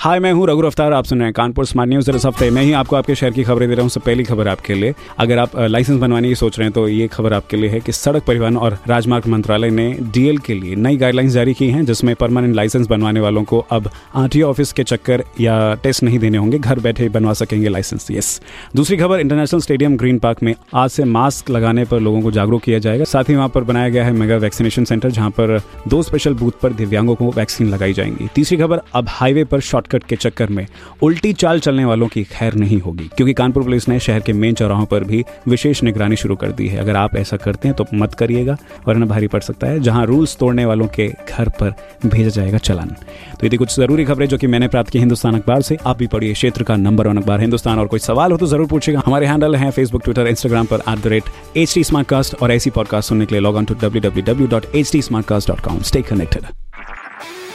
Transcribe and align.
हाय, 0.00 0.18
मैं 0.20 0.32
हूँ 0.32 0.46
रघु 0.48 0.62
अफ्तार 0.62 0.92
आप 0.92 1.04
सुन 1.04 1.18
रहे 1.18 1.26
हैं 1.26 1.32
कानपुर 1.34 1.64
स्मार्ट 1.66 1.90
न्यूज़। 1.90 2.10
इस 2.10 2.24
हफ़्ते 2.26 2.48
मैं 2.50 2.62
ही 2.62 2.72
आपको 2.72 2.96
आपके 2.96 3.14
शहर 3.14 3.30
की 3.30 3.42
खबरें 3.44 3.68
दे 3.68 3.74
रहा 3.74 3.82
हूँ। 3.82 3.90
सबसे 3.90 4.04
पहली 4.06 4.24
खबर 4.24 4.48
आपके 4.48 4.74
लिए, 4.74 4.94
अगर 5.18 5.38
आप 5.38 5.56
लाइसेंस 5.60 5.98
बनवाने 6.00 6.28
की 6.28 6.34
सोच 6.34 6.58
रहे 6.58 6.66
हैं 6.66 6.72
तो 6.72 6.86
ये 6.88 7.08
खबर 7.08 7.32
आपके 7.32 7.56
लिए 7.56 7.70
है 7.70 7.80
कि 7.80 7.92
सड़क 7.92 8.24
परिवहन 8.26 8.56
और 8.56 8.78
राजमार्ग 8.88 9.26
मंत्रालय 9.26 9.70
ने 9.70 9.90
डीएल 10.12 10.38
के 10.38 10.54
लिए 10.54 10.76
नई 10.76 10.96
गाइडलाइंस 10.96 11.32
जारी 11.32 11.54
की 11.54 11.68
हैं, 11.70 11.84
जिसमें 11.84 12.14
परमानेंट 12.14 12.54
लाइसेंस 12.56 12.86
बनवाने 12.86 13.20
वालों 13.20 13.42
को 13.44 13.58
अब 13.70 13.90
आरटीओ 14.14 14.48
ऑफ़िस 14.48 14.72
के 14.72 14.84
चक्कर 14.84 15.24
या 15.40 15.74
टेस्ट 15.74 16.02
नहीं 16.02 16.18
देने 16.18 16.38
होंगे। 16.38 16.58
घर 16.58 16.78
बैठे 16.78 17.08
बनवा 17.08 17.32
सकेंगे 17.32 17.68
लाइसेंस 17.68 18.10
यस 18.10 18.40
दूसरी 18.76 18.96
खबर 18.96 19.20
इंटरनेशनल 19.20 19.60
स्टेडियम 19.60 19.96
ग्रीन 19.96 20.18
पार्क 20.18 20.42
में 20.42 20.54
आज 20.74 20.90
से 20.90 21.04
मास्क 21.10 21.50
लगाने 21.50 21.84
पर 21.84 22.00
लोगों 22.00 22.22
को 22.22 22.30
जागरूक 22.30 22.62
किया 22.62 22.78
जाएगा। 22.78 23.04
साथ 23.04 23.28
ही 23.28 23.34
वहाँ 23.34 23.48
पर 23.48 23.64
बनाया 23.64 23.88
गया 23.88 24.04
है 24.04 24.12
मेगा 24.12 24.36
वैक्सीनेशन 24.38 24.84
सेंटर 24.84 25.10
जहाँ 25.10 25.30
पर 25.30 25.58
दो 25.88 26.02
स्पेशल 26.02 26.34
बूथ 26.34 26.60
पर 26.62 26.72
दिव्यांगों 26.72 27.14
को 27.14 27.30
वैक्सीन 27.32 27.68
लगाई 27.68 27.92
जाएँगी। 27.92 28.28
तीसरी 28.34 28.58
खबर, 28.58 28.82
अब 28.94 29.06
हाईवे 29.10 29.44
पर 29.44 29.60
शॉर्टकट 29.90 30.08
के 30.08 30.16
चक्कर 30.18 30.48
में 30.48 30.66
उल्टी 31.02 31.32
चाल 31.32 31.60
चलने 31.60 31.84
वालों 31.84 32.06
की 32.08 32.22
खैर 32.24 32.54
नहीं 32.54 32.80
होगी, 32.80 33.08
क्योंकि 33.16 33.32
कानपुर 33.34 33.62
पुलिस 33.62 33.88
ने 33.88 33.98
शहर 34.00 34.20
के 34.20 34.32
मेन 34.32 34.54
चौराहों 34.54 34.84
पर 34.86 35.04
भी 35.04 35.24
विशेष 35.48 35.82
निगरानी 35.82 36.16
शुरू 36.16 36.36
कर 36.36 36.52
दी 36.52 36.66
है। 36.68 36.78
अगर 36.78 36.96
आप 36.96 37.16
ऐसा 37.16 37.36
करते 37.36 37.68
हैं 37.68 37.76
तो 37.76 37.86
मत 37.94 38.14
करिएगा, 38.14 38.56
वरना 38.88 39.06
भारी 39.06 39.26
पड़ 39.28 39.40
सकता 39.42 39.66
है, 39.66 39.80
जहाँ 39.80 40.04
रूल्स 40.06 40.36
तोड़ने 40.38 40.64
वालों 40.64 40.86
के 40.88 41.08
घर 41.08 41.48
पर 41.60 41.74
भेजा 42.06 42.28
जाएगा 42.30 42.58
चालान। 42.60 42.88
तो 42.88 43.46
ये 43.46 43.50
थी 43.50 43.56
कुछ 43.56 43.74
ज़रूरी 43.76 44.04
खबरें 44.04 44.26
जो 44.28 44.38
कि 44.38 44.46
मैंने 44.46 44.68
प्राप्त 44.68 44.90
की 44.90 44.98
हिंदुस्तान 44.98 45.34
अखबार 45.34 45.62
से। 45.62 45.76
आप 45.86 45.98
भी 45.98 46.06
पढ़िए 46.06 46.32
क्षेत्र 46.32 46.62
का 46.62 46.76
नंबर 46.78 47.08
वन 47.08 47.16
अखबार 47.16 47.40
हिंदुस्तान, 47.40 47.78
और 47.78 47.86
कोई 47.86 48.00
सवाल 48.00 48.32
हो 48.32 48.38
तो 48.38 48.46
ज़रूर 48.46 48.66
पूछेगा 48.68 49.02
हमारे 49.06 49.26
हैंडल 49.26 49.56
है 49.56 49.70
फेसबुक 49.70 50.04
ट्विटर 50.04 50.26
इंस्टाग्राम 50.26 50.66
पर 50.66 50.82
at 50.88 50.98
the 50.98 51.06
rate 51.06 51.56
H 51.56 51.74
T 51.74 52.34
और 52.42 52.52
ऐसी 52.52 52.70
पॉडकास्ट 52.70 53.08
सुनने 53.08 53.26
के 53.26 53.34
लिए 53.34 53.42
log 53.42 53.56
on 53.56 53.64
to 53.64 53.74
W 53.82 54.02
W 54.02 54.24
W 54.24 54.48
dot 54.48 54.74
H 54.74 54.92
T 54.92 55.02
stay 55.02 56.02
connected 56.02 56.69